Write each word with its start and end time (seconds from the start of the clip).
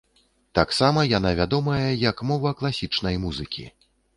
Таксама 0.59 1.03
яна 1.17 1.33
вядомая 1.39 1.91
як 2.09 2.25
мова 2.31 2.55
класічнай 2.63 3.23
музыкі. 3.29 3.71